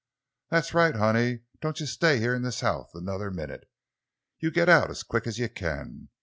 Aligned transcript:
"That's 0.49 0.73
right, 0.73 0.95
honey; 0.95 1.41
doan 1.61 1.75
you 1.77 1.85
stay 1.85 2.17
heah 2.17 2.33
in 2.33 2.41
this 2.41 2.61
house 2.61 2.89
another 2.95 3.29
minit! 3.29 3.69
You 4.39 4.49
git 4.49 4.67
out 4.67 4.89
as 4.89 5.03
quick 5.03 5.27
as 5.27 5.37
you 5.37 5.47
kin. 5.47 6.09